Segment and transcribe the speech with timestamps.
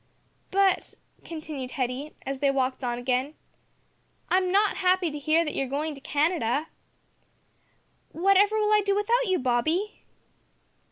[0.49, 3.35] "But," continued Hetty, as they walked on again,
[4.29, 6.69] "I'm not happy to hear that you are goin' to Canada.
[8.11, 9.99] What ever will I do without you, Bobby?"